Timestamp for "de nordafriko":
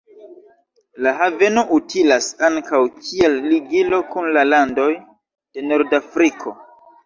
4.99-6.61